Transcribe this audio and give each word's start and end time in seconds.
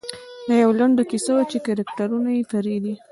دا 0.47 0.53
یوه 0.63 0.77
لنډه 0.79 1.03
کیسه 1.11 1.31
وه 1.35 1.43
چې 1.51 1.57
کرکټرونه 1.65 2.29
یې 2.37 2.43
فرعي 2.51 2.77
دي. 2.83 2.93